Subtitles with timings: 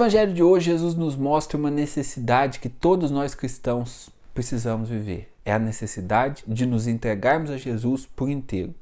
[0.00, 5.30] Evangelho de hoje, Jesus nos mostra uma necessidade que todos nós cristãos precisamos viver.
[5.44, 8.74] É a necessidade de nos entregarmos a Jesus por inteiro.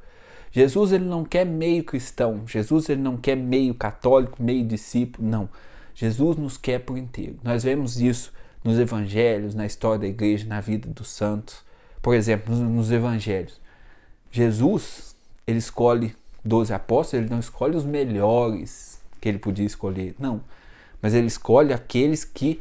[0.52, 5.48] Jesus ele não quer meio cristão, Jesus ele não quer meio católico, meio discípulo, não.
[5.92, 7.36] Jesus nos quer por inteiro.
[7.42, 8.32] Nós vemos isso
[8.62, 11.64] nos evangelhos, na história da igreja, na vida dos santos.
[12.00, 13.60] Por exemplo, nos evangelhos.
[14.30, 16.14] Jesus, ele escolhe
[16.44, 20.42] 12 apóstolos, ele não escolhe os melhores que ele podia escolher, não.
[21.00, 22.60] Mas ele escolhe aqueles que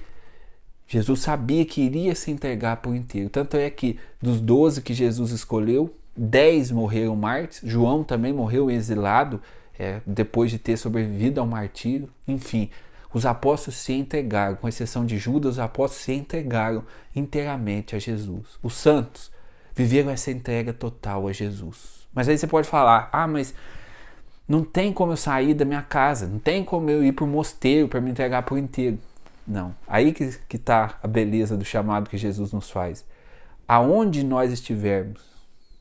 [0.87, 3.29] Jesus sabia que iria se entregar por inteiro.
[3.29, 9.41] Tanto é que dos 12 que Jesus escolheu, 10 morreram mártires, João também morreu exilado
[9.77, 12.09] é, depois de ter sobrevivido ao martírio.
[12.27, 12.69] Enfim,
[13.13, 16.83] os apóstolos se entregaram, com exceção de Judas, os apóstolos se entregaram
[17.15, 18.57] inteiramente a Jesus.
[18.63, 19.31] Os santos
[19.75, 22.07] viveram essa entrega total a Jesus.
[22.13, 23.53] Mas aí você pode falar: ah, mas
[24.47, 27.27] não tem como eu sair da minha casa, não tem como eu ir para o
[27.27, 28.97] mosteiro para me entregar por inteiro.
[29.45, 29.75] Não.
[29.87, 33.05] Aí que está a beleza do chamado que Jesus nos faz.
[33.67, 35.21] Aonde nós estivermos,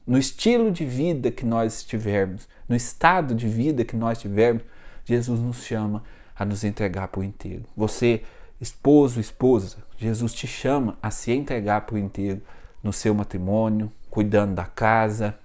[0.06, 4.62] no estilo de vida que nós estivermos, no estado de vida que nós tivermos,
[5.04, 6.02] Jesus nos chama
[6.36, 7.64] a nos entregar por inteiro.
[7.76, 8.22] Você,
[8.60, 12.40] esposo, esposa, Jesus te chama a se entregar por inteiro
[12.82, 15.36] no seu matrimônio, cuidando da casa,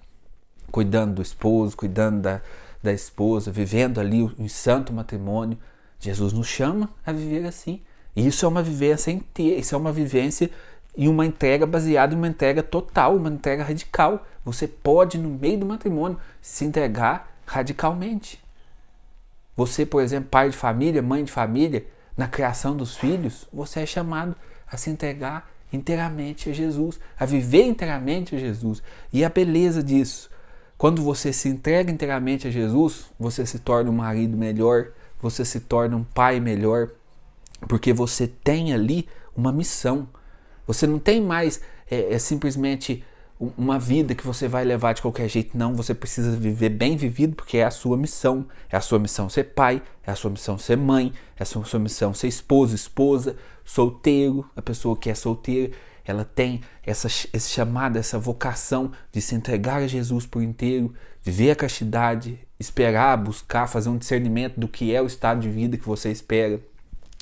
[0.72, 2.42] cuidando do esposo, cuidando da,
[2.82, 5.58] da esposa, vivendo ali um santo matrimônio.
[6.00, 7.82] Jesus nos chama a viver assim.
[8.16, 10.50] E isso é uma vivência inteira, isso é uma vivência
[10.96, 14.26] e uma entrega baseada em uma entrega total, uma entrega radical.
[14.44, 18.42] Você pode, no meio do matrimônio, se entregar radicalmente.
[19.56, 21.86] Você, por exemplo, pai de família, mãe de família,
[22.18, 24.36] na criação dos filhos, você é chamado
[24.68, 28.84] a se entregar inteiramente a Jesus, a viver inteiramente a Jesus.
[29.14, 30.30] E a beleza disso,
[30.82, 34.88] quando você se entrega inteiramente a Jesus, você se torna um marido melhor,
[35.22, 36.90] você se torna um pai melhor,
[37.70, 39.08] porque você tem ali
[39.38, 40.10] uma missão.
[40.66, 43.04] Você não tem mais é, é simplesmente
[43.40, 45.56] uma vida que você vai levar de qualquer jeito.
[45.56, 48.48] Não, você precisa viver bem vivido porque é a sua missão.
[48.68, 51.80] É a sua missão ser pai, é a sua missão ser mãe, é a sua,
[51.80, 54.50] missão ser esposo, esposa, solteiro.
[54.56, 55.74] A pessoa que é solteira,
[56.12, 61.52] ela tem essa, esse chamado, essa vocação de se entregar a Jesus por inteiro, viver
[61.52, 65.88] a castidade, esperar, buscar, fazer um discernimento do que é o estado de vida que
[65.88, 66.60] você espera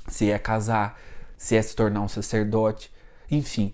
[0.08, 1.00] se é casar,
[1.38, 2.92] se é se tornar um sacerdote,
[3.30, 3.74] enfim,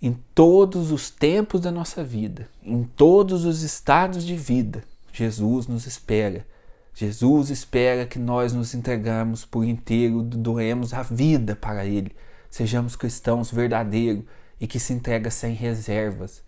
[0.00, 5.86] em todos os tempos da nossa vida, em todos os estados de vida, Jesus nos
[5.86, 6.46] espera.
[6.94, 12.14] Jesus espera que nós nos entregamos por inteiro, doemos a vida para Ele,
[12.50, 14.24] sejamos cristãos verdadeiros
[14.62, 16.40] e que se entrega sem reservas.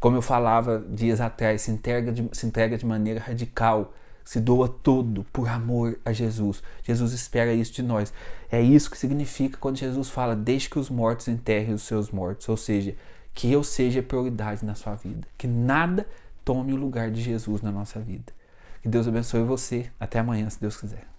[0.00, 3.92] Como eu falava dias atrás, se entrega de, se entrega de maneira radical,
[4.24, 6.62] se doa tudo por amor a Jesus.
[6.82, 8.10] Jesus espera isso de nós.
[8.50, 12.48] É isso que significa quando Jesus fala: Deixe que os mortos enterrem os seus mortos.
[12.48, 12.96] Ou seja,
[13.34, 15.28] que eu seja prioridade na sua vida.
[15.36, 16.06] Que nada
[16.42, 18.32] tome o lugar de Jesus na nossa vida.
[18.80, 19.90] Que Deus abençoe você.
[20.00, 21.17] Até amanhã, se Deus quiser.